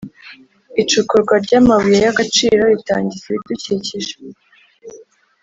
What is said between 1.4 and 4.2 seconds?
ry’amabuye y’agaciro ritangiza ibidukikije